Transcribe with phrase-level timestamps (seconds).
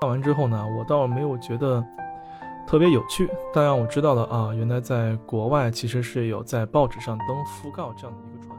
[0.00, 1.82] 看完之后呢，我倒没有觉得
[2.66, 8.58] 特别有趣，但让我知道了啊，原来在国外其实是有在报纸上登讣告这样的一个传统。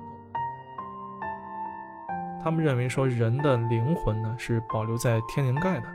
[2.44, 5.86] 他们认为说人的灵魂呢是保留在天灵盖的，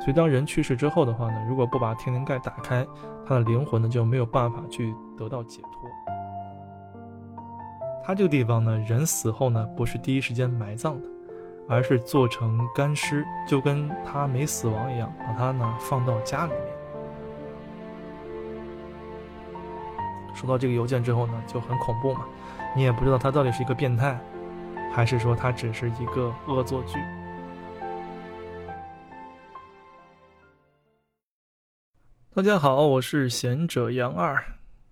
[0.00, 2.86] 所以当人去世之后的话呢，如果不把天灵盖打开，
[3.26, 5.90] 他的灵魂呢就没有办法去得到解脱。
[8.04, 11.08] 他这个地方呢，人死后呢不是第一时间埋葬的。
[11.68, 16.62] 而是做成干尸，就跟他没死亡一样，把他呢放到家里面。
[20.34, 22.26] 收到这个邮件之后呢，就很恐怖嘛，
[22.74, 24.18] 你也不知道他到底是一个变态，
[24.92, 26.98] 还是说他只是一个恶作剧。
[32.34, 34.42] 大家好，我是贤者杨二，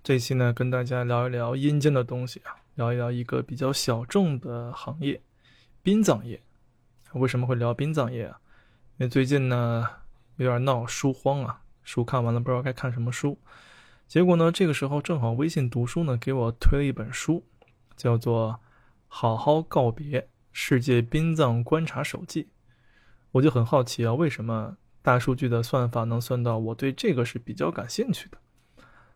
[0.02, 5.20] 这期呢跟大家聊一聊阴间的东西啊，聊一聊一个比较小众的行业——
[5.82, 6.40] 殡葬业。
[7.14, 8.38] 为什么会聊殡葬业啊？
[8.98, 9.86] 因为最近呢
[10.36, 13.38] 有点闹书荒啊，书看完了不知道该看什么书。
[14.06, 17.44] 结果呢，这个时候正好微信读书呢给我推了一本书，
[17.96, 18.52] 叫做
[19.08, 22.44] 《好好告别：世界殡葬观察手记》。
[23.32, 28.38] 我就很好奇啊，为什么大数据的算法能算到我对这个是比较感兴趣的？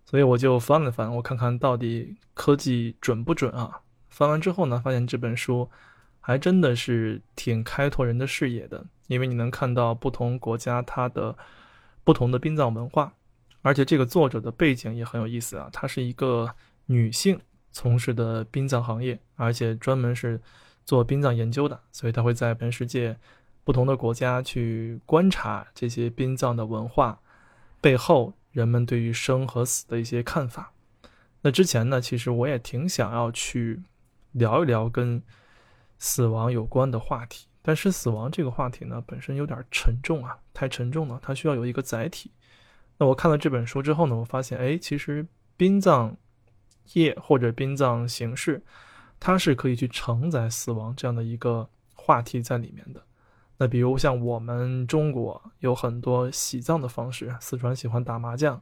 [0.04, 3.82] 所以我就翻了翻，我看看到底科技准不准啊？
[4.08, 5.70] 翻完之后呢，发现这本书。
[6.26, 11.36] 还真的是挺开拓人的视野的，因为你能看到不同国家它的
[12.02, 13.12] 不同的殡葬文化，
[13.60, 16.54] 而且这个作者的背景也很有意思啊，她是一个
[16.86, 17.38] 女性
[17.72, 20.40] 从事的殡葬行业，而且专门是
[20.86, 23.14] 做殡葬研究的，所以她会在全世界
[23.62, 27.20] 不同的国家去观察这些殡葬的文化
[27.82, 30.72] 背后人们对于生和死的一些看法。
[31.42, 33.82] 那之前呢，其实我也挺想要去
[34.32, 35.22] 聊一聊跟。
[36.04, 42.30] 死亡有关的话题，但是死亡这个话题呢，本身有点沉重啊，太沉重了，它需要有一个载体。
[42.98, 46.14] 那我看了这本书之后呢，我发现，哎，其实殡葬
[46.92, 48.62] 业或者殡葬形式，
[49.18, 53.02] 它是可以去承载死亡这样的一个话题在里面的。
[53.56, 58.60] 那比如像我们中国有很多喜葬的方式，四川喜欢打麻将，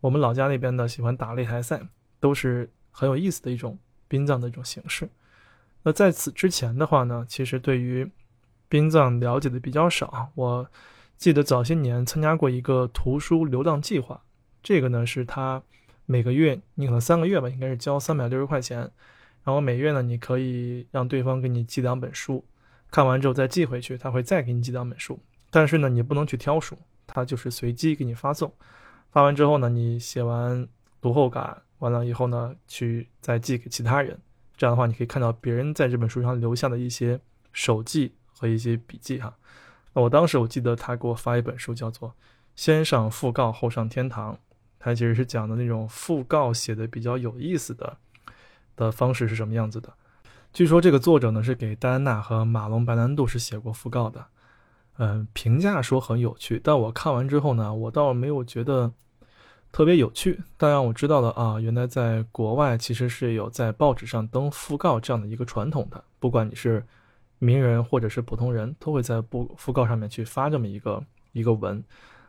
[0.00, 1.82] 我们老家那边呢喜欢打擂台赛，
[2.18, 3.78] 都是很有意思的一种
[4.08, 5.06] 殡葬的一种形式。
[5.92, 8.10] 在此之前的话呢，其实对于
[8.68, 10.30] 殡葬了解的比较少。
[10.34, 10.68] 我
[11.16, 14.22] 记得早些年参加过一个图书流浪计划，
[14.62, 15.62] 这个呢是他
[16.06, 18.78] 每个月你可能三个月吧，应该是交三百六十块钱，
[19.44, 22.44] 然后每月呢你可以让对方给你寄两本书，
[22.90, 25.18] 看完之后再寄回去，他会再给你寄两本书。
[25.50, 26.76] 但是呢你不能去挑书，
[27.06, 28.52] 他就是随机给你发送。
[29.10, 30.68] 发完之后呢，你写完
[31.00, 34.18] 读后感完了以后呢，去再寄给其他人。
[34.58, 37.20] 这样的话，你可以看到别人在这本书上留下的一些
[37.52, 39.32] 手记和一些笔记哈。
[39.94, 42.10] 那我当时我记得他给我发一本书，叫做
[42.56, 44.34] 《先上讣告后上天堂》，
[44.80, 47.96] 他其实是讲的那种讣告写的比较有意思的
[48.74, 49.94] 的方式是什么样子的。
[50.52, 54.26] 据说这个作者呢是给戴安娜和马龙白兰度是写过讣告的，
[54.96, 58.92] 嗯，评价说很有趣，但我看完之后呢，我倒没有觉得。
[59.70, 66.84] 特别有趣，但让我知道了啊，原来在国外其实是有在报纸上登讣告这样的一个传统的，不管你是
[67.38, 71.82] 名人或者是普通人，都会在讣讣告上面去发这么一个一个文。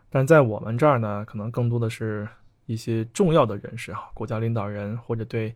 [0.10, 2.28] 但在我们这儿呢，可能更多的是
[2.66, 5.56] 一些重要的人士啊，国家领导人或者对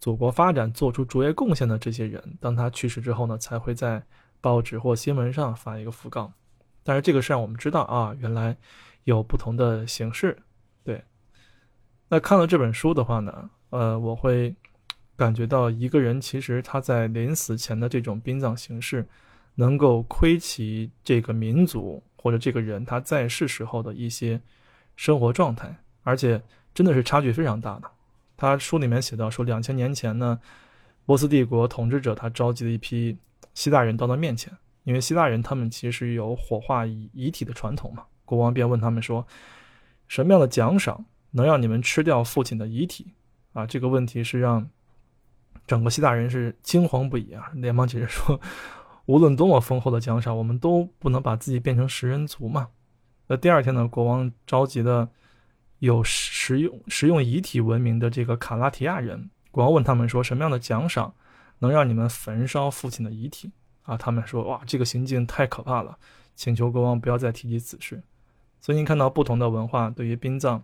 [0.00, 4.02] 祖国发展做出卓越贡献的这些人，当他去世之后呢，才会在
[4.40, 6.32] 报纸或新闻上发一个讣告。
[6.82, 8.54] 但是这个是让我们知道啊，原来
[9.04, 10.36] 有不同的形式。
[12.14, 14.54] 那看了这本书的话呢，呃，我会
[15.16, 19.04] 感觉到一个人其实他在临死前的这种殡葬形式，
[19.56, 24.40] 能够窥其这个民族或者这个人他在世时候的一些
[24.94, 26.40] 生活状态，而且
[26.72, 27.90] 真的是差距非常大的。
[28.36, 30.38] 他书里面写到说，两千年前呢，
[31.04, 33.18] 波斯帝国统治者他召集了一批
[33.54, 39.26] 希腊人到他面前，因为希腊人他们其实有火化遗遗体的传统嘛，国王便问他们说，
[40.06, 41.04] 什么样的奖赏？
[41.36, 43.12] 能让你们吃掉父亲的遗体，
[43.54, 44.70] 啊，这个问题是让
[45.66, 47.50] 整个希腊人是惊惶不已啊！
[47.54, 48.40] 连忙解释说，
[49.06, 52.68] 无论多么丰厚的奖赏，我们都不能把自己变成食人族嘛。
[53.26, 55.08] 那第二天呢，国王召集的
[55.80, 61.12] 有食用食用遗体闻名的这个卡拉提亚人，国王问他们说，什么样的奖赏
[61.58, 63.50] 能让你们焚烧父亲的遗体？
[63.82, 65.98] 啊，他们说，哇，这个行径太可怕了，
[66.36, 68.00] 请求国王不要再提及此事。
[68.60, 70.62] 所以您看到不同的文化对于殡葬。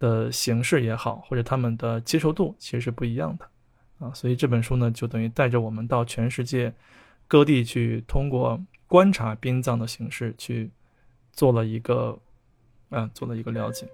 [0.00, 3.48] 的形式也好，或者他们的接受度其实是不一样的，
[4.00, 6.74] 啊，所以这本书呢，就等于带着我们到全世界
[7.28, 10.70] 各地去，通过观察殡葬的形式去
[11.30, 12.18] 做了一个，
[12.88, 13.86] 嗯，做了一个了解。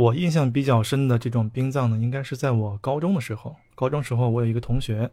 [0.00, 3.54] 我印象比较深的这种殡葬呢，应该是在我高中的时候。
[3.74, 5.10] 高中时候，我有一个同学，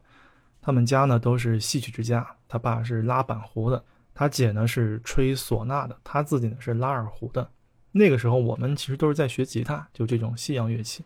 [0.62, 7.50] 他们家呢都是戏曲之家，他爸是拉板胡的，他姐呢是吹唢呐的，他自己呢是拉二胡的。
[7.92, 11.04] 那个时候，我们其实都是在学吉他，就这种西洋乐器。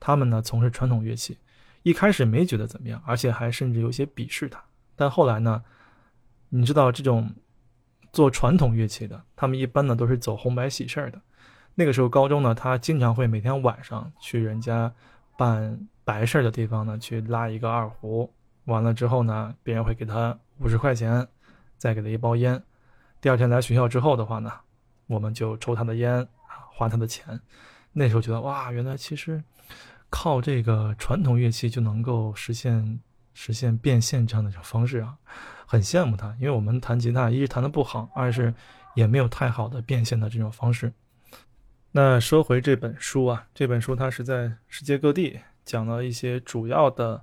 [0.00, 1.36] 他们呢从事传统乐器，
[1.82, 4.60] 一开始没觉得怎么样，而且还甚至有些鄙视他。
[4.96, 5.62] 但后来呢，
[6.48, 7.30] 你知道这种
[8.12, 11.20] 做传统乐器的，他们一般呢都是走红白喜事儿的。
[11.74, 14.92] 那个时候高中呢，他经常会每天晚上去人家
[15.36, 18.30] 办白事的地方呢去拉一个二胡，
[18.64, 21.26] 完了之后呢，别人会给他五十块钱，
[21.78, 22.62] 再给他一包烟。
[23.20, 24.52] 第二天来学校之后的话呢，
[25.06, 26.26] 我们就抽他的烟，
[26.72, 27.40] 花他的钱。
[27.92, 29.42] 那时候觉得哇，原来其实
[30.08, 33.00] 靠这个传统乐器就能够实现
[33.32, 35.16] 实现变现这样的一种方式啊，
[35.66, 36.34] 很羡慕他。
[36.38, 38.52] 因为我们弹吉他，一是弹的不好，二是
[38.94, 40.92] 也没有太好的变现的这种方式。
[41.92, 47.20] 那说回这本书啊，这本书它是在世界各地讲了一些主要的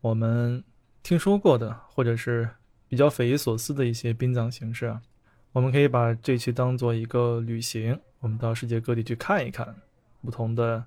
[0.00, 0.64] 我们
[1.02, 2.48] 听说过的，或者是
[2.88, 5.02] 比较匪夷所思的一些殡葬形式啊。
[5.52, 9.74] 我们可以把这期当做一个旅行，我们到世界各地去看一看
[10.22, 10.82] 不同的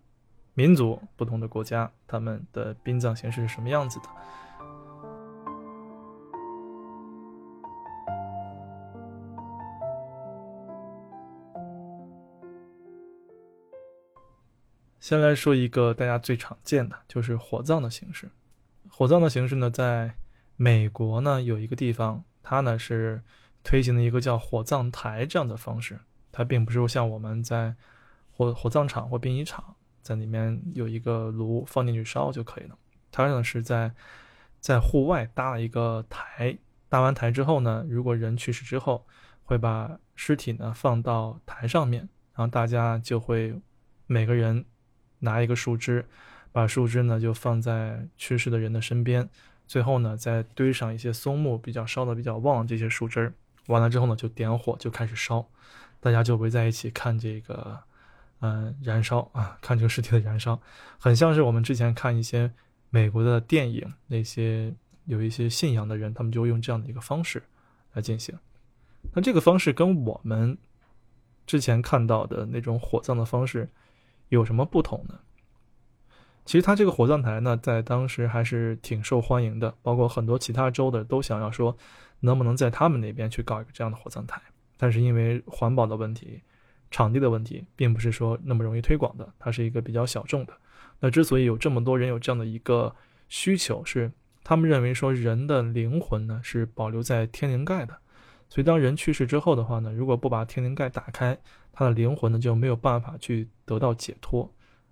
[0.56, 4.06] 民族、不同的国家，他们的殡葬形式是什么样子的。
[15.02, 18.30] 先来说一个大家最常见的，就是火葬的形式。
[18.88, 20.14] 火葬的形式呢，在
[20.58, 23.24] 美国呢有一个地方，它呢是
[23.64, 26.00] 推行的一个叫火葬台这样的方式。
[26.32, 27.76] 它并不是像我们在
[28.30, 32.78] 火火葬场或殡仪场，在里面有一个炉放进去烧就可以了。
[33.12, 33.92] 它呢是在
[34.60, 36.56] 在户外搭了一个台，
[36.90, 39.08] 搭完台之后呢，如果人去世之后，
[39.42, 43.60] 会把尸体呢放到台上面，然后大家就会
[44.06, 44.64] 每个人。
[45.22, 46.06] 拿一个树枝，
[46.52, 49.28] 把树枝呢就放在去世的人的身边，
[49.66, 53.34] 最后呢再堆上一些松木，比较烧的比较旺这些树枝，
[53.68, 55.48] 完了之后呢就点火就开始烧，
[56.00, 57.80] 大家就围在一起看这个，
[58.42, 60.60] 嗯，燃烧啊，看这个尸体的燃烧，
[61.00, 62.52] 很像是我们之前看一些
[62.90, 64.74] 美国的电影，那些
[65.06, 67.42] 有一些信仰的人，他们就用这样的一个方式
[67.94, 68.38] 来进行。
[69.14, 70.58] 那这个方式跟我们
[71.46, 73.70] 之前看到的那种火葬的方式。
[74.32, 75.20] 有什么不同呢？
[76.46, 81.78] 其实他这个火葬台呢，在当时还是挺受欢迎的，包括很多其他州的都想要说，
[82.22, 84.42] 能不能在他们那边去搞一个这样的火葬台。
[84.78, 86.42] 但是因为环保的问题、
[86.90, 89.32] 场地的问题，并不是说那么容易推广的。
[89.38, 90.54] 它是一个比较小众的。
[91.02, 92.96] 那之所以有这么多人有这样的一个
[93.28, 94.12] 需求，是
[94.44, 98.00] 他们认为说人的灵魂呢是保留在天灵盖的，
[98.52, 101.38] 所以当人去世之后的话呢，如果不把天灵盖打开，
[101.72, 104.52] 他的灵魂呢就没有办法去得到解脱。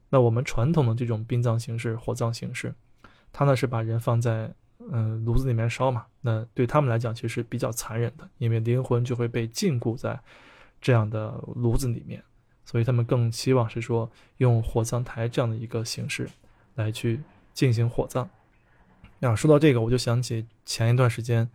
[0.09, 2.73] 那我们传统的这种殡葬形式、火葬形式，
[3.33, 4.49] 它呢是把人放在
[4.89, 6.05] 嗯炉子里面烧嘛。
[6.21, 10.17] 那对他们来讲其实比较残忍的，因为灵魂就会被禁锢在
[10.79, 12.23] 这样的炉子里面，
[12.63, 16.29] 所以他们更希望是说用火葬台这样的一个形式
[16.75, 17.19] 来去
[17.53, 18.29] 进行火葬。
[19.19, 21.49] 那说到这个，我就想起前一段时间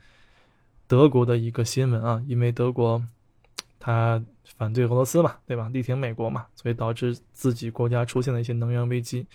[0.86, 3.02] 德国的一个新闻啊，因为德国
[3.78, 4.22] 他。
[4.58, 5.70] 反对俄罗斯嘛，对吧？
[5.70, 9.26] 力挺美国嘛，所以导致自己国家出现了一些能源危机。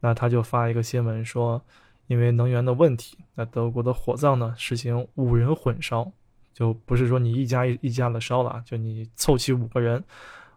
[0.00, 1.62] 那他就发一个新闻说，
[2.08, 6.12] 因为能源的问题，那德国的火葬呢实行五人混烧，
[6.52, 10.04] 就不是说你一家一一家的烧了啊，就你凑齐五个人，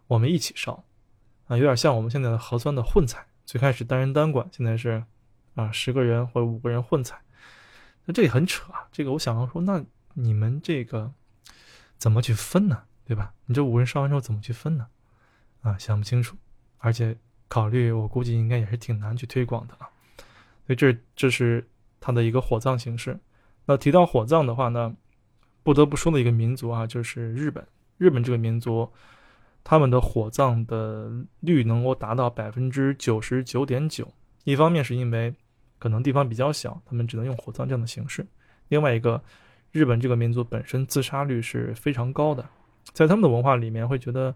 [0.08, 0.84] 我们一起烧，
[1.46, 3.24] 啊，有点像我们现在的核酸的混采。
[3.46, 5.02] 最开始单人单管，现在是
[5.54, 7.18] 啊十个人或者五个人混采。
[8.06, 8.86] 那这也很扯啊！
[8.92, 9.82] 这个我想要说，那
[10.14, 11.12] 你们这个
[11.98, 12.82] 怎么去分呢？
[13.04, 13.34] 对吧？
[13.46, 14.86] 你这五人烧完之后怎么去分呢？
[15.60, 16.36] 啊，想不清楚，
[16.78, 17.16] 而且
[17.48, 19.88] 考虑我估计应该也是挺难去推广的啊。
[20.66, 21.68] 所以这这是
[22.00, 23.18] 它的一个火葬形式。
[23.66, 24.94] 那提到火葬的话呢，
[25.62, 27.66] 不得不说的一个民族啊，就是日本。
[27.96, 28.90] 日本这个民族，
[29.62, 34.12] 他们的火葬的率能够达到百分之九十九点九。
[34.42, 35.32] 一方面是因为
[35.78, 38.24] 可能地方比较小，他们只能用火葬这样的形式；
[38.68, 39.22] 另外一个，
[39.74, 42.48] 日本这个民族本身自杀率是非常高的。
[42.92, 44.32] 在他们的文化里面，会觉得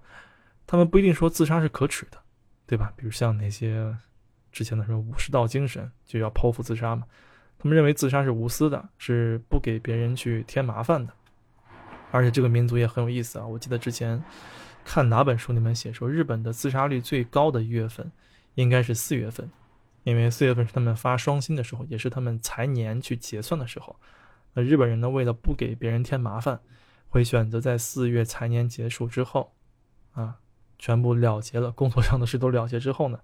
[0.67, 2.19] 他们不一定说自杀是可耻的，
[2.67, 2.93] 对吧？
[2.97, 3.97] 比如像那些
[4.51, 7.07] 之前的什么武士道精神，就要剖腹自杀嘛。
[7.57, 11.13] 他们认为自杀是无私的，是不给别人去添麻烦的。
[12.11, 13.47] 而且这个民族也很有意思啊。
[13.47, 14.21] 我记得之前
[14.85, 18.11] 看哪本书里面写说，日本的自杀率最高的一月份
[18.57, 19.49] 应该是四月份，
[20.03, 23.95] 因为四月份是他们发双薪的时候，也是他们财年去结算的时候。
[24.63, 26.61] 日本人呢，为了不给别人添麻烦，
[27.09, 29.55] 会选择在四月财年结束之后，
[30.13, 30.39] 啊，
[30.79, 33.21] 全部了结了工作上的事都了结之后呢，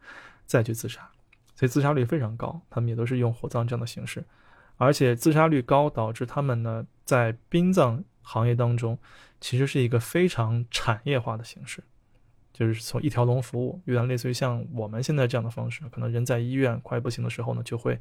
[0.46, 1.10] 再去自杀。
[1.54, 4.24] 所以自杀率非常高，他们也都是用火葬这样的形式。
[4.76, 8.98] 而且自杀率高，导致他们呢在殡葬行业当中，
[9.40, 11.84] 其实是一个非常产业化的形式，
[12.52, 15.88] 就是从一条龙服务，有点类似于像我们现在这样的方式。
[15.90, 18.00] 可能人在医院快不行的时候呢，就会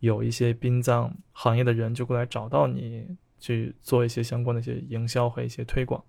[0.00, 6.02] 有一些殡葬行业的人就过来找到你，去做一些相关的一些营销和一些推广。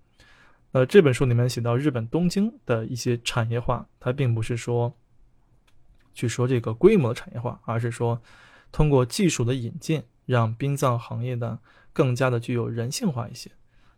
[0.72, 4.94] 呃，这本书里面写到日本东京的一些产业化，它并不是说
[6.12, 8.20] 去说这个规模产业化，而是说。
[8.70, 11.58] 通过技术的引进，让殡葬行业呢
[11.90, 13.50] 更加的具有人性化一些。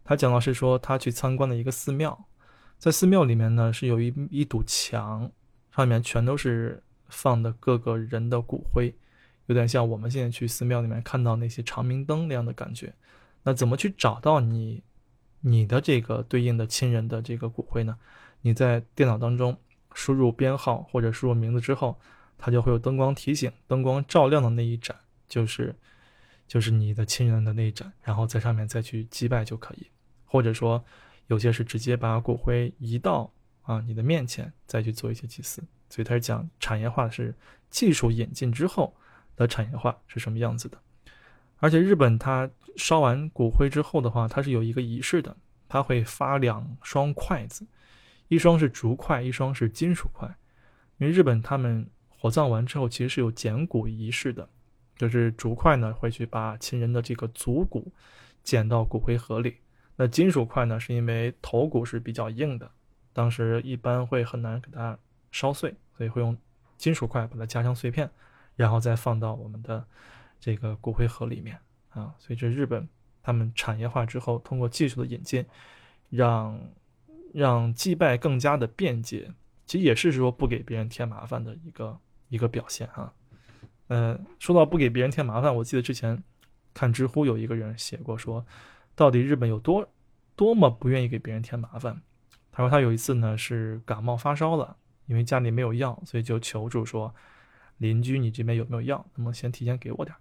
[0.05, 2.27] 他讲到是说，他去参观了一个寺庙，
[2.79, 5.29] 在寺庙里面呢是有一一堵墙，
[5.75, 8.95] 上面全都是放的各个人的骨灰，
[9.51, 12.95] 有点像我们现在去寺庙里面看到那些长明灯那样的感觉。
[13.43, 14.83] 那怎么去找到你
[15.41, 17.99] 你的这个对应的亲人的这个骨灰呢？
[18.43, 19.57] 你在电脑当中
[19.93, 21.99] 输入编号或者输入名字之后。
[22.43, 24.97] 它就会有灯光提醒，灯光照亮的那一盏
[25.29, 25.77] 就是，
[26.49, 29.87] 就是你的亲人的那一盏，然后在上面再去祭拜就可以，
[30.25, 30.83] 或者说
[31.27, 33.31] 有些是直接把骨灰移到
[33.61, 35.63] 啊你的面前再去做一些祭祀。
[35.91, 37.35] 所以他是讲产业化是
[37.69, 38.97] 技术引进之后
[39.41, 40.79] 的产业化是什么样子的。
[41.59, 45.37] 而且日本它烧完骨灰之后的话，它是有一个仪式的，
[45.69, 47.67] 它会发两双筷子，
[48.29, 50.27] 一双是竹筷，一双是金属筷，
[50.99, 51.89] 因为日本他们。
[52.23, 54.47] 火葬完之后，其实是有捡骨仪式的，
[54.95, 57.91] 就是竹筷呢会去把亲人的这个足骨
[58.43, 59.57] 捡到骨灰盒里。
[59.97, 62.71] 那金属筷呢，是因为头骨是比较硬的，
[63.15, 64.99] 当时一般会很难给它
[65.33, 66.37] 烧碎，所以会用
[66.77, 68.11] 金属筷把它夹成碎片，
[68.61, 69.85] 然后再放到我们的
[70.39, 72.15] 这个骨灰盒里面啊。
[72.19, 72.89] 所以这日本
[73.23, 75.45] 他们产业化之后，通过技术的引进，
[76.09, 76.61] 让
[77.33, 79.33] 让祭拜更加的便捷，
[79.67, 81.99] 其实也是说不给别人添麻烦的一个。
[82.31, 83.13] 一个表现哈，
[83.89, 86.23] 呃，说到不给别人添麻烦，我记得之前
[86.73, 88.47] 看知乎有一个人写过说，
[88.95, 89.85] 到底日本有多
[90.37, 92.01] 多么不愿意给别人添麻烦。
[92.53, 94.77] 他说他有一次呢是感冒发烧了，
[95.07, 97.13] 因为家里没有药，所以就求助说
[97.81, 100.15] 邻居你这边有没有药，能不能先提前给我点，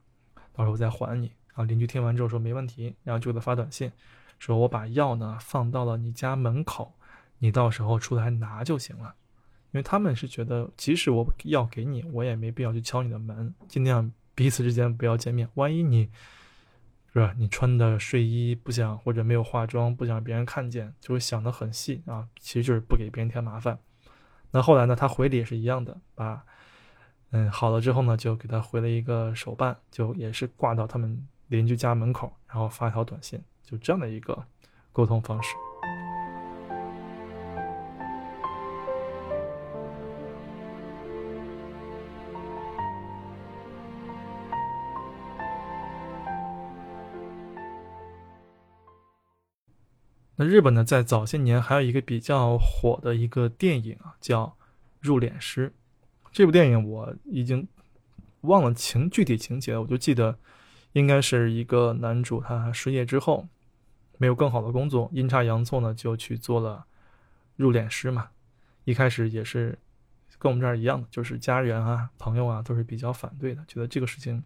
[0.53, 1.31] 到时候我再还你。
[1.53, 3.91] 啊，邻居听完之后说没问题，然后就给他发短信，
[4.39, 6.93] 说我把药呢放到了你家门口，
[7.39, 9.13] 你到时候出来拿就行了。
[9.71, 15.49] 因为他们是觉得，即使我要给你，我也没必要去敲你的门，尽量彼此之间不要见面。
[15.55, 16.09] 万一你，
[17.13, 17.35] 是吧？
[17.37, 22.27] 你穿的睡衣不想或者没有化妆，不想别人看见，就会想得很细啊。
[22.39, 23.77] 其实就是不给别人添麻烦。
[24.51, 26.43] 那后来呢，他回礼也是一样的，把，
[27.31, 34.43] 嗯，好了之后呢，就给他回了一个手办，就也是挂到他们邻居家门口，然后发一条短信，就这样的一个
[34.91, 35.55] 沟通方式。
[50.35, 54.45] 那日本呢，在早些年还有一个比较火的一个电影啊，叫
[54.99, 55.69] 《入殓师》。
[56.31, 57.67] 这部电影我已经
[58.41, 60.37] 忘了情具体情节，我就记得
[60.93, 63.47] 应该是一个男主他失业之后
[64.17, 66.85] 没有更好的工作，阴差阳错呢就去做了
[67.55, 68.29] 入殓师嘛。
[68.85, 69.77] 一开始也是
[70.37, 74.43] 跟我们这儿一样的，就是家人啊、朋友啊都是比较反对的，觉得这个事情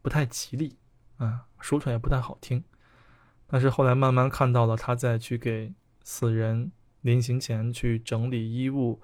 [0.00, 0.76] 不太吉利
[1.18, 2.64] 啊，说出来也不太好听。
[3.46, 5.72] 但是后来慢慢看到了他在去给
[6.02, 6.72] 死人
[7.02, 9.00] 临行前去整理衣物，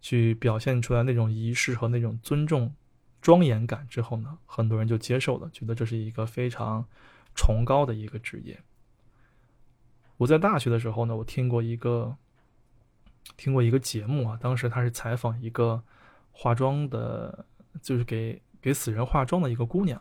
[0.00, 2.74] 去表现出来那种仪式和那种尊重、
[3.20, 6.84] 庄严感之后呢，很多人就接受了，觉得这是一个非常
[7.34, 8.58] 崇高的一个职业。
[10.16, 12.16] 我在大学的时候呢，我听过一个
[13.36, 15.82] 听过一个节目啊，当时他是采访一个
[16.32, 17.44] 化妆的，
[17.80, 20.00] 就是给给死人化妆的一个姑娘，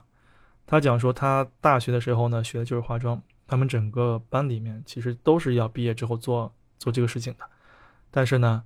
[0.66, 3.22] 她讲说她大学的时候呢学的就是化妆。
[3.48, 7.50] 他们整个班里面其实都是要毕业之后做做这个事情的，
[8.12, 8.64] 但是呢，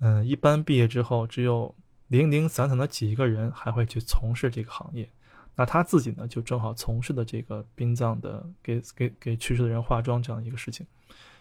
[0.00, 1.74] 嗯，一般毕业之后只有
[2.08, 5.08] 零零散散的几个人还会去从事这个行业。
[5.54, 10.86] 那他自己呢，就正好从事的这个殡葬的，给给给去世的人化妆这样一个事情。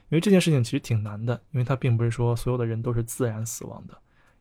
[0.09, 3.93] 因为这件事情其实挺难的，因为他并不是说所有的人都是自然死亡的，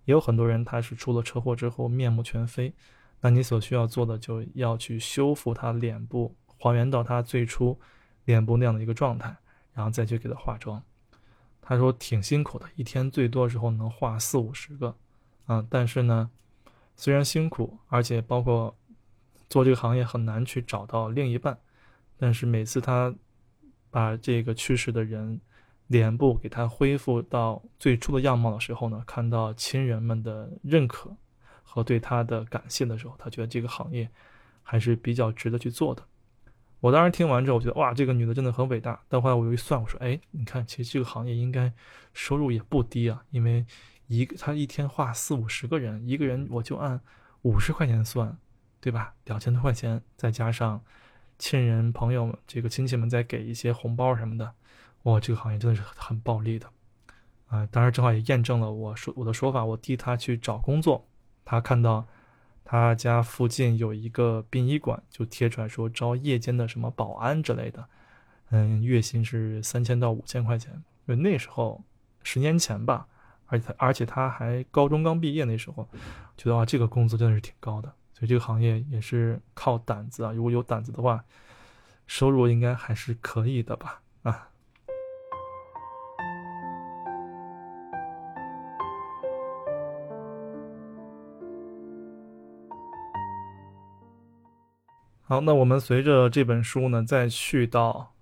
[0.04, 2.72] 也有很多人他是出了车祸之后面目全非。
[3.20, 7.78] 那你所需要做的就要去修复他脸部，还原到他最初。
[8.24, 9.36] 脸部那样的一个状态，
[9.72, 10.82] 然后再去给他化妆。
[11.68, 14.96] 他说挺辛苦的，一天最多时候能画四五十个，
[15.46, 16.30] 啊，但是呢，
[16.94, 18.72] 虽然辛苦，而且包括
[19.50, 21.58] 做这个行业很难去找到另一半，
[22.16, 23.12] 但是每次他
[23.90, 25.40] 把这个去世的人
[25.88, 31.16] 脸部给他恢复到最初的样貌的时候呢，看到亲人们的认可
[31.64, 34.08] 和对他的感谢的时候，他觉得这个行业
[34.62, 36.04] 还是比较值得去做的。
[36.86, 39.00] 我当时听完之后，我觉得哇，这个女的真的很伟大。
[39.08, 41.72] 但后来我又一算，我说，哎，你看，其实这个行业应该
[42.14, 43.66] 收入也不低啊，因为
[44.06, 47.00] 一个他一天画四五十个人，一个人我就按
[47.42, 48.38] 五十块钱算，
[48.80, 49.14] 对吧？
[49.24, 50.80] 两千多块钱，再加上
[51.38, 54.54] 亲人朋友、这个亲戚们再给一些红包什么的，
[55.02, 56.68] 哇，这个行业真的是很暴利的
[57.48, 57.66] 啊！
[57.72, 59.64] 当然，正好也验证了我说我的说法。
[59.64, 61.08] 我替她去找工作，
[61.44, 62.06] 她看到。
[62.68, 67.88] 他家附近有一个殡仪馆，就贴出来说招夜间的什么保安之类的，
[68.50, 70.82] 嗯，月薪是三千到五千块钱。
[71.06, 71.84] 就那时候，
[72.24, 73.06] 十年前吧，
[73.46, 75.88] 而且他而且他还高中刚毕业，那时候
[76.36, 77.88] 觉得啊，这个工资真的是挺高的。
[78.12, 81.24] 所以这个行业也是靠胆子啊，如果有胆子的话，
[82.08, 84.02] 收入应该还是可以的吧？
[95.28, 98.14] 好，那我们随着这本书呢，再去到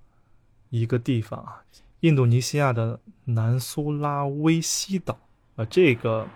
[0.71, 1.63] 一个地方啊，
[2.01, 5.19] 印度尼西亚的南苏拉威西岛
[5.57, 6.27] 啊，这个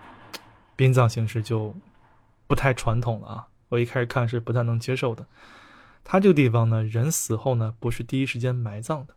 [0.75, 1.75] 殡葬形式就
[2.45, 3.47] 不太传统了啊。
[3.69, 5.25] 我一开始看是不太能接受的。
[6.03, 9.15] 它这个地方呢，人死后呢，不是第一时间埋葬的，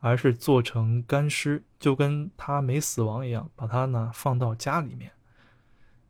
[0.00, 5.12] 而是做成干尸，就跟他没死亡一样，把它呢放到家里面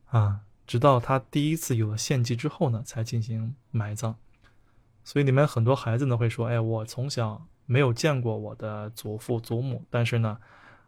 [0.07, 4.15] 啊，直到他第一次有了献祭之后呢，才进行埋葬。
[5.09, 10.37] 所以里面很多孩子呢会说：“哎，我从小没有见过我的祖父祖母，但是呢，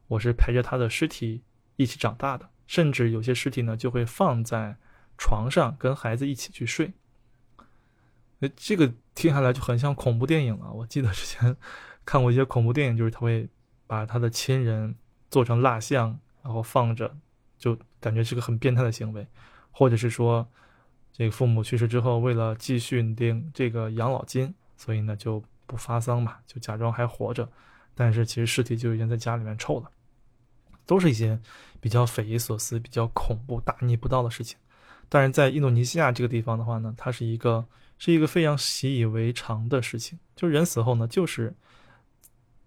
[0.10, 1.42] 我是陪着他的尸体
[1.76, 2.48] 一起长大的。
[2.68, 4.78] 甚至有些尸体呢就会放在
[5.18, 6.94] 床上跟孩子一起去睡。
[8.38, 10.72] 那，这个听下来就很像恐怖电影了。
[10.72, 11.58] 我记得之前
[12.06, 13.50] 看过一些恐怖电影，就是他会
[13.88, 14.96] 把他的亲人
[15.32, 17.18] 做成蜡像，然后放着，
[17.58, 19.28] 就感觉是个很变态的行为，
[19.72, 20.48] 或者是说。”
[21.14, 27.48] 这个父母去世之后，为了继续领这个养老金，所以呢就不发丧嘛，就假装还活着，
[27.94, 29.92] 但是其实尸体就已经在家里面臭了，
[30.86, 31.40] 都是一些
[31.80, 34.58] 比较匪夷所思、比较恐怖、大逆不道的事情。
[35.10, 37.66] 但是在印度尼西亚这个地方的话呢，它是一个
[37.98, 41.54] 是一个非常习以为常的事情，就人死后呢，就是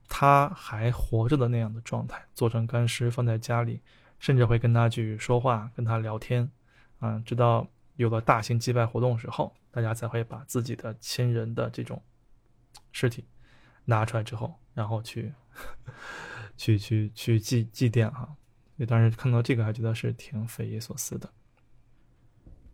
[0.06, 3.80] 他还活着的那样的状态，做成干尸放在家里，
[4.18, 6.50] 甚至会跟他去说话、跟他聊天，
[7.00, 7.66] 啊，直到。
[7.96, 12.02] 有了大型祭拜活动时候，大家才会把自己的亲人的这种
[12.92, 13.24] 尸体
[13.84, 15.32] 拿出来之后，然后去
[16.56, 18.36] 去去去祭祭奠哈。
[18.88, 21.30] 当时看到这个，还觉得是挺匪夷所思的。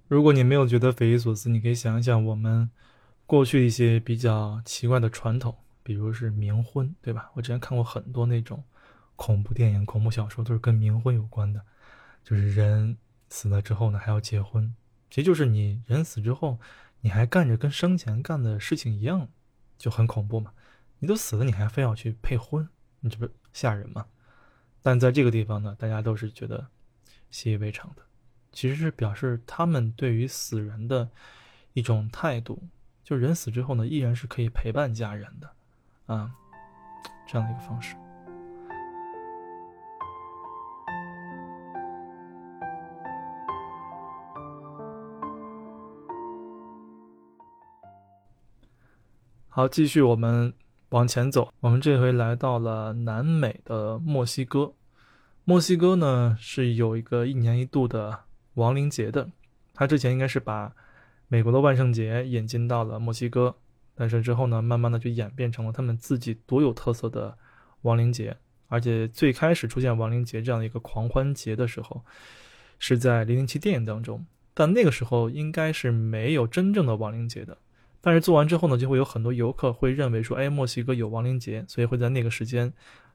[0.09, 2.71] 如果你没有觉得匪夷所思，你可以想一想我们
[3.27, 7.31] 过去一些比较奇怪的传统，比如是冥婚，对吧？
[7.35, 8.65] 我之前看过很多那种
[9.15, 11.63] 恐怖电影、恐怖小说，都是跟冥婚有关的，
[12.25, 12.97] 就是人
[13.29, 14.75] 死了之后呢，还要结婚。
[15.11, 16.59] 其实就是你人死之后，
[17.01, 19.29] 你还干着跟生前干的事情一样，
[19.77, 20.53] 就很恐怖嘛。
[21.01, 22.69] 你都死了，你还非要去配婚，
[23.01, 24.07] 你这不是吓人吗？
[24.83, 26.69] 但在这个地方呢，大家都是觉得
[27.31, 28.03] 习以为常的，
[28.53, 31.11] 其实是表示他们对于死人的
[31.73, 32.63] 一种态度，
[33.03, 35.51] 就人死之后呢，依然是可以陪伴家人的，
[36.07, 36.31] 啊，
[37.27, 37.97] 这样的一个方式。
[49.53, 50.55] 好，继续我们
[50.91, 51.53] 往前走。
[51.59, 54.75] 我们这回来到了南美的墨西哥。
[55.43, 58.17] 墨西哥呢是有一个一年一度的
[58.55, 59.29] 亡灵节的。
[59.75, 60.73] 它之前应该是把
[61.27, 63.57] 美国的万圣节引进到了墨西哥，
[63.97, 67.37] 但是之后呢，慢慢的就演变成了他们自己独有特色的
[67.83, 68.37] 亡灵节。
[68.69, 72.05] 而且最开始出现亡灵节这样的一个狂欢节的时候，
[72.79, 77.59] 是在《零零七》电影当中，但那个时候应该是没有真正的亡灵节的。
[78.01, 82.73] 但是做完之后呢，就会有很多游客会认为说，哎，墨西哥有亡灵节，所以会在那个时间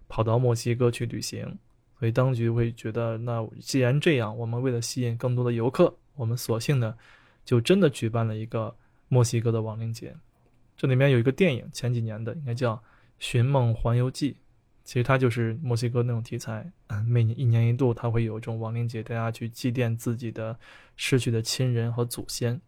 [0.08, 1.58] 跑到墨西哥去旅行。
[1.98, 6.94] 所以当局会觉得，那既然这样，我们为了吸引更多的游客，我们索性呢，
[7.46, 8.76] 就真的举办了一个
[9.08, 10.14] 墨西哥的亡灵节。
[10.76, 12.76] 这里面有一个电影，前几年的，应该叫
[13.18, 14.34] 《寻梦环游记》，
[14.84, 16.70] 其实它就是墨西哥那种题材。
[17.08, 20.60] 每年一年一度，它会有一种亡灵节，大家去祭奠自己的
[20.98, 22.60] 逝去的亲人和祖先。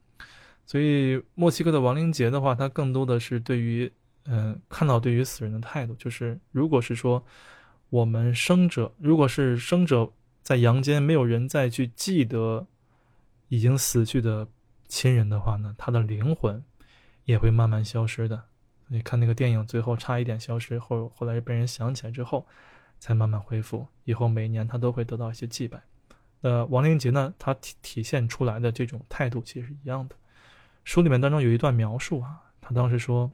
[0.67, 3.91] 所以墨西哥的亡灵节的话，它更多的是对于
[4.25, 7.25] 嗯，看到对于死人的态度，就是如果是说
[7.89, 10.11] 我们生者，如果是生者
[10.43, 12.67] 在阳间没有人再去记得
[13.47, 14.45] 已经死去的
[14.89, 16.61] 亲人的话呢，他的灵魂
[17.23, 18.43] 也会慢慢消失的。
[18.89, 22.45] 你看那个电影，最后差一点消失，后后来被人想起来之后，
[22.99, 23.87] 才慢慢恢复。
[24.03, 25.81] 以后每年他都会得到一些祭拜。
[26.41, 30.15] 呃，亡灵节呢，它体体现出来的这种态度其实是一样的。
[30.87, 33.29] 书里面当中有一段描述啊，他当时说，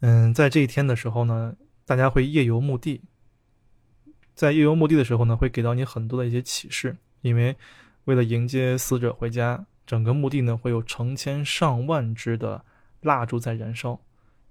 [0.00, 3.02] 嗯，在这一天的时候呢，大家会夜游墓地，
[4.34, 7.54] 在夜游墓地的时候呢，会给到你很多的一些启示，因为
[8.04, 12.64] 为了迎接死者回家，整个墓地呢会有成千上万支的
[13.02, 14.00] 蜡烛在燃烧，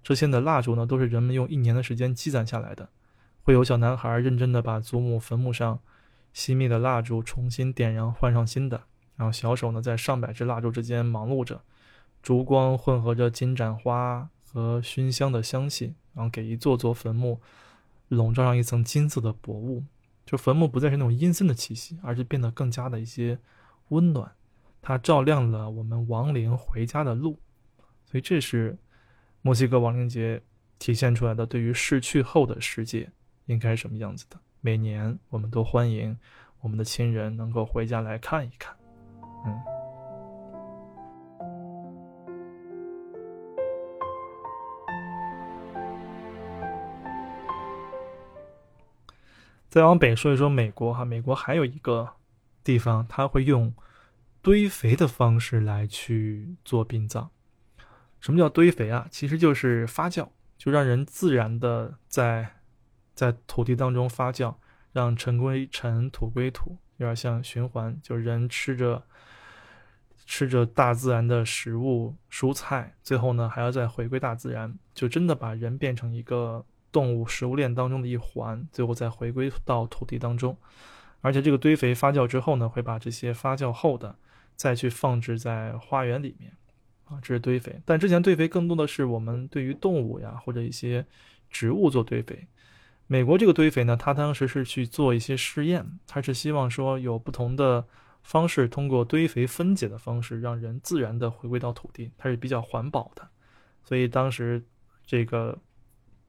[0.04, 2.88] 这些的蜡烛呢都是人们用一年的时间积攒下来的，
[3.41, 5.80] 会有小男孩认真的把祖母坟墓上
[6.36, 8.84] 熄灭的蜡烛重新点燃，换上新的。
[9.15, 11.62] 然后小手呢，在上百支蜡烛之间忙碌着，
[12.24, 17.39] 烛光混合着金盏花和熏香的香气，然后给一座座坟墓
[18.08, 19.84] 笼罩上一层金色的薄雾。
[20.26, 23.38] 就坟墓不再是那种阴森的气息，而是变得更加的一些
[23.89, 24.32] 温暖。
[24.82, 27.38] 它照亮了我们亡灵回家的路。
[28.06, 28.78] 所以这是
[29.41, 30.41] 墨西哥亡灵节
[30.80, 33.10] 体现出来的对于逝去后的世界
[33.45, 34.39] 应该是什么样子的。
[34.62, 36.17] 每年我们都欢迎
[36.62, 38.76] 我们的亲人能够回家来看一看。
[39.45, 39.62] 嗯，
[49.69, 52.13] 再往北说一说美国哈，美国还有一个
[52.63, 53.73] 地方，他会用
[54.41, 57.30] 堆肥的方式来去做殡葬。
[58.19, 59.08] 什么叫堆肥啊？
[59.10, 62.47] 其实就是发酵，就让人自然的在
[63.15, 64.54] 在土地当中发酵，
[64.91, 69.04] 让尘归尘，土归土，有点像循环，就人吃着。
[70.24, 80.56] 吃着大自然的食物、蔬菜，最后呢还要再回归大自然，就真的把人变成一个动物食物链当中的一环，最后再回归到土地当中。
[81.20, 84.16] 而且这个堆肥发酵之后呢，会把这些发酵后的
[84.56, 86.54] 再去放置在花园里面，
[87.06, 87.82] 啊，这是堆肥。
[87.84, 91.06] 但之前堆肥更多的是我们对于动物呀或者一些
[91.50, 92.48] 植物做堆肥。
[93.12, 97.86] 美国这个堆肥呢，它当时是去做一些试验，它是希望说有不同的。
[98.24, 103.28] 方式通过堆肥分解的方式，让人自然的回归到土地，它是比较环保的。
[103.84, 104.63] 所以当时
[105.08, 105.58] 这个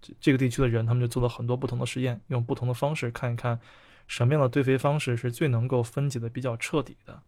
[0.00, 3.60] 这这个地区的人，他们就做了很多不同的实验，用不同的方式看一看
[4.06, 7.22] 什么样的堆肥方式是最能够分解的比较彻底的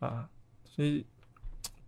[0.00, 0.28] 啊。
[0.62, 1.06] 所以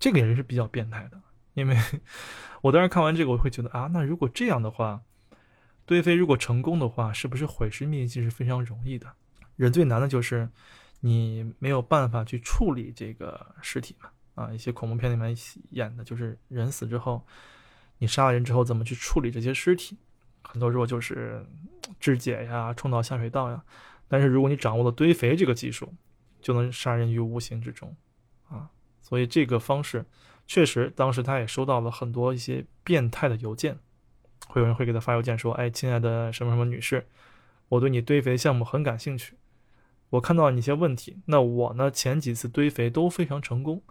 [0.00, 1.20] 这个也是比较变态的，
[1.52, 1.76] 因为
[2.62, 5.02] 我当时看完这个，我会觉得啊，那如果这样的话，
[5.86, 9.12] 堆肥如果成功的话，是不是毁尸灭迹是非常容易的？
[9.56, 10.48] 人最难的就是。
[11.00, 14.08] 你没有办法去处理这个尸体嘛？
[14.36, 15.36] 啊，一些恐怖片里面
[15.68, 17.26] 演的就是人死之后，
[17.98, 19.98] 你杀了人之后怎么去处理这些尸体？
[20.42, 21.44] 很多时候就是
[22.00, 23.62] 肢解呀，冲到下水道呀。
[24.08, 25.92] 但是如果你掌握了堆肥这个技术，
[26.40, 27.94] 就能杀人于无形之中，
[28.48, 28.70] 啊，
[29.02, 30.06] 所以这个方式
[30.46, 33.78] 确实，当时他也收到了很多一些变态的邮件，
[34.46, 37.06] 会有人会给他发邮件说：“哎，亲爱的什么什么女士，
[37.68, 39.34] 我对你堆肥项目很感兴趣。”
[40.10, 43.82] 我看到你一些问题，那我呢前几次堆肥都非常成功，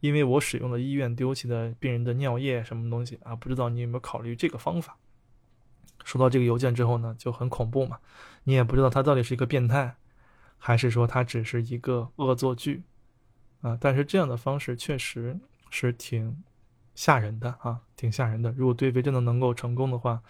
[0.00, 3.34] 因为我使用了医院丢弃的病人的尿液什么东西啊？
[3.34, 4.96] 不知道你有没有考虑这个方法？
[6.04, 7.98] 收到这个邮件之后呢，就很恐怖嘛，
[8.44, 9.96] 你也不知道他到底是一个变态，
[10.58, 12.82] 还是说他只是一个恶作剧
[13.62, 13.76] 啊？
[13.80, 15.38] 但是这样的方式确实
[15.70, 16.42] 是挺
[16.94, 18.52] 吓人的啊，挺吓人的。
[18.52, 20.22] 如果堆肥真的能够成功的话，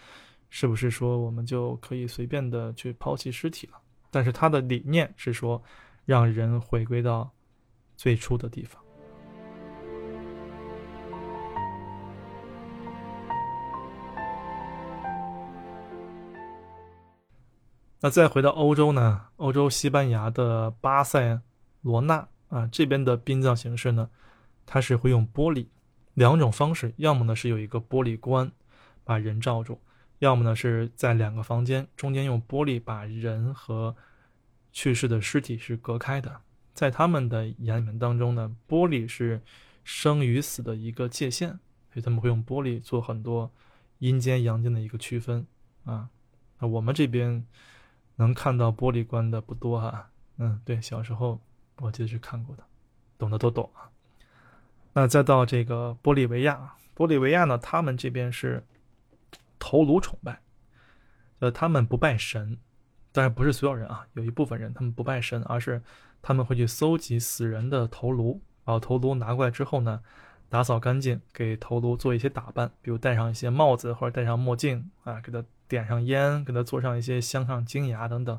[0.49, 3.77] 是不是说我们就可以随便的去抛弃尸体了？
[4.11, 5.61] 但是他的理念是说，
[6.05, 7.31] 让人回归到
[7.95, 8.81] 最初的地方。
[17.99, 19.27] 那再回到欧洲呢？
[19.37, 21.39] 欧洲西班牙的巴塞
[21.81, 24.09] 罗那啊，这边的殡葬形式呢，
[24.65, 25.67] 它是会用玻璃
[26.13, 28.51] 两种方式，要么呢是有一个玻璃棺
[29.03, 29.79] 把人罩住。
[30.19, 33.93] 要么呢是在两个房间中间用玻璃把人和
[34.71, 36.39] 去世的尸体是隔开的，
[36.73, 39.41] 在他们的眼里面当中呢，玻璃是
[39.83, 41.49] 生与死的一个界限，
[41.91, 43.51] 所以他们会用玻璃做很多
[43.99, 45.45] 阴间阳间的一个区分
[45.83, 46.09] 啊。
[46.59, 47.45] 那我们这边
[48.15, 51.41] 能看到玻璃棺的不多哈，嗯，对，小时候
[51.77, 52.63] 我记得是看过的，
[53.17, 53.91] 懂的都懂啊。
[54.93, 58.63] 那再到这个玻利维亚，玻利维亚呢，他们这边是。
[59.65, 60.41] 头颅崇拜，
[61.39, 62.57] 呃，他们不拜神，
[63.13, 65.81] 当然不是所有人啊，有一部分人他们不拜神，而是
[66.21, 70.01] 他们会去搜集死人的头颅，把头颅拿过来之后呢，
[70.49, 78.37] 打扫干净，给头颅做一些打扮，比如戴上一些帽子或者戴上墨镜啊，给他点上烟，给他做上一些镶上金牙等等。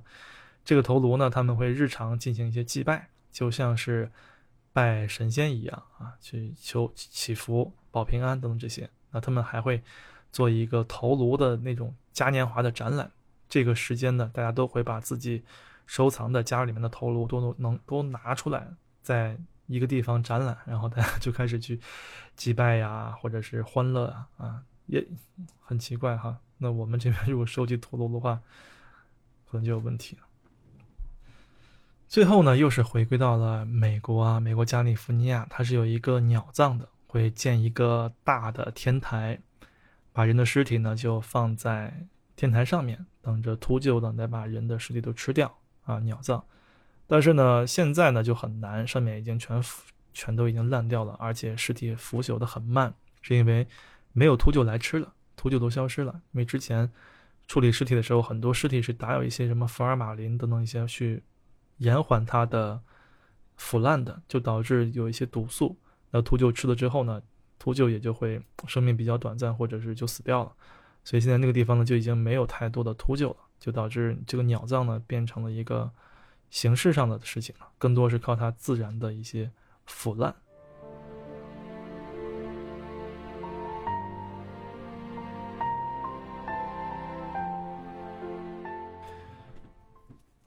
[0.62, 4.12] 这个头颅呢，他们会日常进行一些祭拜，就像是
[4.74, 8.90] 拜神仙一样啊，去求祈福、保平安等等这些。
[9.12, 9.82] 那他们还会
[10.30, 13.10] 做一个头颅的那种嘉年华的展览，
[13.48, 15.42] 这个时间呢，大家都会把自己
[15.86, 18.68] 收藏的家里面的头颅都能都拿出来，
[19.00, 19.38] 在。
[19.66, 21.80] 一个地方展览，然后大家 就开始去
[22.36, 25.02] 祭拜呀，或者是欢乐啊，啊，也
[25.58, 26.38] 很奇怪哈。
[26.58, 28.38] 那我们这边如果收集陀螺的话，
[29.50, 30.22] 可能就有问题了。
[32.08, 39.40] 最后呢，又是回归到了美国啊，美国加利福尼亚，它是有一个鸟葬的，会建一个大的天台，
[40.12, 46.44] 把人的尸体呢就放在天台上面，等着秃鹫等待把人的尸体都吃掉啊，鸟葬。
[47.06, 53.66] 但是呢，现在呢就很难，上面已经全腐，全都已经烂掉了，而且尸体腐朽的很慢，是因为
[54.12, 56.12] 没有秃鹫来吃了，秃鹫都消失了。
[56.32, 56.90] 因为之前
[57.48, 61.22] 处理尸体的时候，很多尸体是打有一些什么福尔马林等等一些去
[61.78, 62.80] 延缓它的
[63.56, 65.78] 腐烂的，就导致有一些毒素。
[66.10, 67.22] 那秃鹫吃了之后呢，
[67.58, 70.52] 秃鹫也就会生命比较短暂，或者是就死掉了。
[71.02, 75.90] 所以现在那个地方呢就已经没有太多的秃鹫了，就导致这个鸟葬呢变成了一个。
[76.50, 79.50] 形式上的事情了，更多是靠它自然的一些
[79.86, 80.32] 腐烂。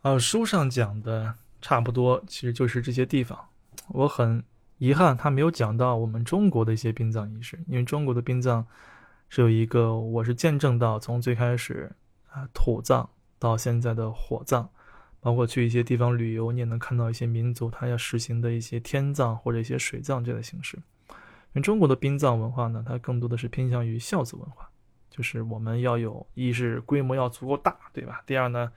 [0.08, 3.38] 呃，书上讲的差不多，其实就是这些地方。
[3.90, 4.42] 我很
[4.78, 8.66] 遗憾，他没有讲到我们中国的一些殡葬仪式，因为中国的殡葬
[9.28, 11.92] 是有一个，我是见证到从最开始
[12.30, 14.70] 啊土葬到现在的火葬。
[15.20, 20.78] 包括去一些地方旅游，你也能看到一些民族他要实行的一些天葬或者一些水葬这类形式。
[21.08, 21.16] 因
[21.56, 24.70] 为中国的殡葬文化呢，它更多的是偏向于孝子文化，
[25.10, 28.24] 就是我们要有一是规模要足够大，对吧？
[28.26, 28.72] 第二呢，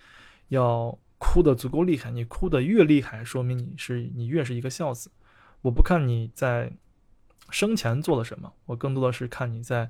[0.48, 2.10] 要哭的足够厉害。
[2.10, 5.12] 你哭的越厉害，说明你是你越是一个孝子。
[5.62, 6.72] 我不看你在
[7.50, 9.88] 生前做了什么，我更多的是看你在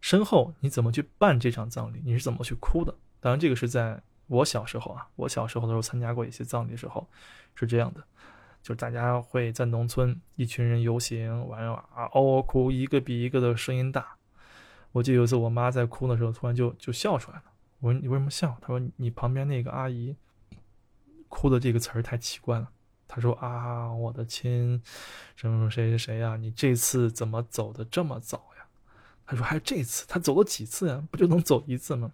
[0.00, 2.96] 身后你怎么去办这场葬礼，你是怎么去哭的。
[3.20, 4.02] 当然，这个是在。
[4.30, 7.04] 我小时候啊，我小时候的时候参加过一些葬礼的时候，
[7.56, 8.00] 是这样的，
[8.62, 14.06] 就是大家会在农村，一群人游行，完了啊嗷嗷哭，一个比一个的声音大。
[14.92, 17.44] 我记得有一次我妈在哭的时候，突然就就笑出来了。
[17.80, 18.56] 我说你为什么笑？
[18.60, 20.14] 她说你旁边那个阿姨
[21.30, 22.70] 哭的这个词儿太奇怪了。
[23.08, 24.80] 他说啊，我的亲，
[25.34, 28.66] 什么谁谁谁呀，你这次怎么走的这么早呀？
[29.26, 31.02] 他说还有这次，他走了几次呀？
[31.10, 32.12] 不就能走一次吗？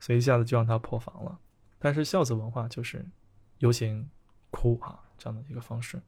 [0.00, 1.38] 所以一下子就让他破防了。
[1.78, 3.04] 但是孝子文化就是
[3.58, 4.08] 游行、
[4.50, 6.00] 哭啊这样的一个方式。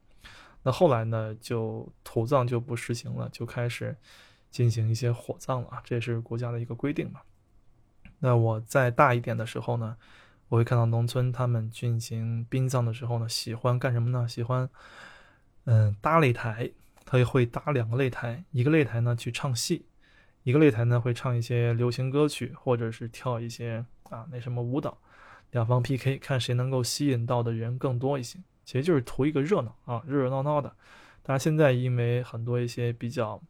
[0.62, 3.96] 那后来呢，就土葬就不实行了，就开始
[4.50, 7.20] 进行一些火葬了啊，这也是国家的一个规定嘛。
[8.18, 9.96] 那我在大一点的时候呢，
[10.54, 14.28] 我会看到农村他们进行殡葬的时候呢，喜欢干什么呢？
[14.28, 14.70] 喜欢
[15.64, 16.70] 嗯搭擂台，
[17.04, 19.84] 他也会搭两个擂台，一个擂台呢去唱戏，
[20.44, 24.96] 一个擂台呢会唱一些流行歌曲，或者是跳一些啊那什么舞蹈。
[25.50, 30.72] 两方 PK，看谁能够吸引到的人更多一些，其实就是图一个热闹啊，热热闹闹的。
[31.24, 33.42] 但是现在因为很多一些比较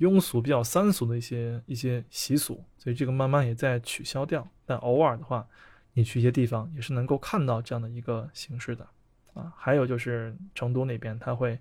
[0.00, 4.48] 庸俗、比较三俗的一些一些习俗，所以这个慢慢也在取消掉。
[4.64, 5.46] 但偶尔的话，
[5.96, 8.86] 你去一些地方也是能够看到这样的一个形式的
[9.34, 9.52] 啊。
[9.56, 11.58] 还有就是成都那边，他会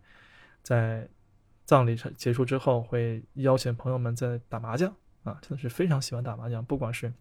[0.62, 1.10] 在
[1.64, 4.94] 葬礼结束之后会邀请朋友们在打麻将
[5.24, 7.12] 啊，真的是非常喜欢打麻将，不管是。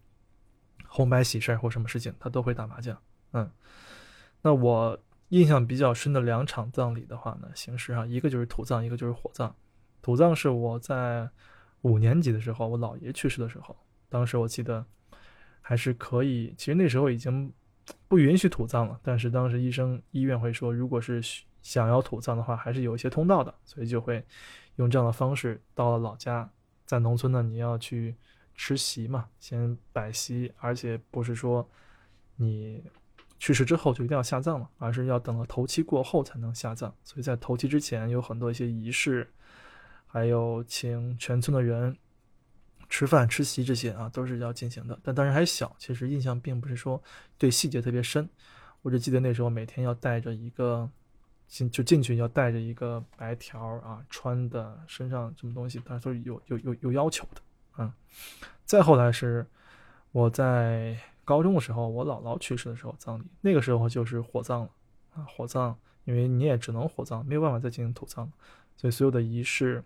[0.87, 2.97] 红白喜事或什么事情，他都会打麻将。
[3.31, 3.49] 嗯，
[4.41, 4.97] 那我
[5.29, 9.53] 印象比较深的两场葬礼的话呢，形式上一个就是土葬，一个就是火葬。
[10.01, 11.27] 土葬是我在
[11.81, 13.75] 五年级的时候，我姥爷去世的时候，
[14.07, 14.85] 当时我记得
[15.67, 16.53] 还是可以。
[16.57, 17.51] 其实那时候已经
[18.07, 21.19] 不允许土葬了，但是当时医生医院会说，如果是
[21.63, 24.23] 想要土葬的话，还是有一些通道的，所以就会
[24.75, 26.47] 用这样的方式到了老家。
[26.85, 28.15] 在农村呢，你要去。
[28.57, 31.69] 吃席嘛，先摆席，而且不是说
[32.37, 32.81] 你
[33.37, 36.95] 去世之后就一定要下葬了，而是要等到头七过后才能下葬。
[37.03, 39.29] 所以在头七之前有很多一些仪式，
[40.07, 41.97] 还有请全村的人
[42.89, 44.97] 吃饭吃席这些啊，都是要进行的。
[45.03, 47.01] 但当时还小，其实印象并不是说
[47.37, 48.29] 对细节特别深。
[48.81, 50.89] 我只记得那时候每天要带着一个
[51.47, 57.41] 进就进去要带着一个白条啊，穿的身上什么东西，它都是有有有有要求的。
[57.77, 57.91] 嗯，
[58.63, 59.45] 再后来是
[60.11, 64.69] 我在高中的时候，我姥姥去世的时候葬礼，那个时候就是火葬了
[65.15, 68.31] 啊，火葬，因为你也只能火葬，没有办法再进行土葬，
[68.77, 69.83] 所以所有的仪式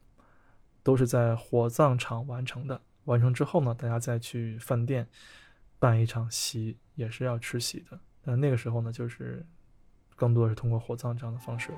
[0.84, 2.82] 都是在火葬场完成的。
[3.10, 5.08] 完成之后呢，大家再去饭店
[5.80, 8.00] 办一场席，也是要吃席的。
[8.22, 9.44] 但那个时候呢，就是
[10.16, 11.72] 更多的是通过火葬这样的方式。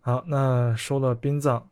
[0.00, 1.66] 好，那说了殡葬，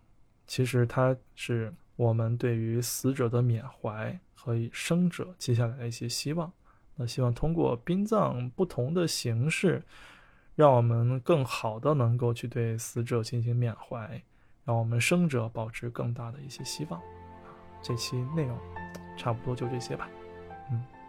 [0.49, 6.53] 其实它是我们对于死者的缅怀和生者接下来的一些希望。
[6.97, 9.83] 那希望通过殡葬不同的形式，
[10.55, 14.23] 让我们更好的能够去对死者进行缅怀，
[14.65, 17.01] 让我们生者保持更大的一些希望。
[17.83, 18.59] 这期内容
[19.17, 20.09] 差不多就这些吧，
[20.71, 21.02] 嗯。